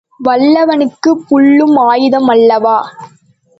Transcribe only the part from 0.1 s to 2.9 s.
வல்லவனுக்குப் புல்லும் ஆயுதம் அல்லவா!